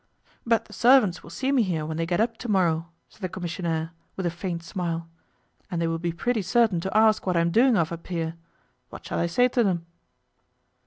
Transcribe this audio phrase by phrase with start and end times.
[0.47, 3.29] 'But the servants will see me here when they get up to morrow,' said the
[3.29, 5.07] commissionaire, with a faint smile,
[5.69, 8.33] 'and they will be pretty certain to ask what I'm doing of up here.
[8.89, 9.85] What shall I say to 'em?